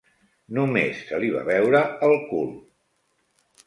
Només 0.59 1.03
se 1.11 1.21
li 1.25 1.31
va 1.37 1.45
veure 1.51 1.85
el 2.11 2.19
cul. 2.35 2.53